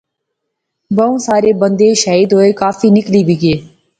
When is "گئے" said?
3.41-3.57